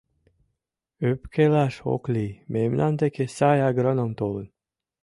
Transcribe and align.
Ӧпкелаш 1.09 1.75
ок 1.93 2.03
лий, 2.13 2.39
мемнан 2.53 2.93
деке 3.01 3.23
сай 3.37 3.59
агроном 3.69 4.11
толын. 4.19 4.47